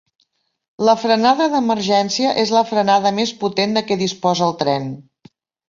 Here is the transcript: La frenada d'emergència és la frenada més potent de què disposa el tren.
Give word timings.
La 0.87 0.95
frenada 1.01 1.47
d'emergència 1.55 2.33
és 2.45 2.55
la 2.57 2.65
frenada 2.71 3.13
més 3.21 3.35
potent 3.45 3.79
de 3.79 3.87
què 3.93 4.01
disposa 4.03 4.51
el 4.51 4.59
tren. 4.67 4.93